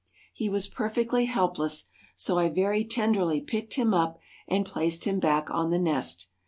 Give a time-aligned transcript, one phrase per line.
[0.33, 5.51] He was perfectly helpless, so I very tenderly picked him up and placed him back
[5.51, 6.27] on the nest.